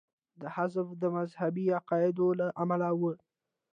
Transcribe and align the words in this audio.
دا 0.41 0.47
حذف 0.55 0.87
د 1.01 1.03
مذهبي 1.17 1.65
عقایدو 1.77 2.27
له 2.39 2.47
امله 2.61 2.89
وي. 3.01 3.13